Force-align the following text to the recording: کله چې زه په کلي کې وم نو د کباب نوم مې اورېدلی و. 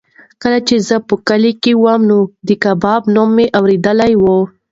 کله 0.41 0.59
چې 0.67 0.75
زه 0.87 0.95
په 1.07 1.15
کلي 1.27 1.51
کې 1.63 1.71
وم 1.83 2.01
نو 2.09 2.19
د 2.47 2.49
کباب 2.63 3.01
نوم 3.15 3.29
مې 3.35 3.45
اورېدلی 3.57 4.13
و. 4.21 4.25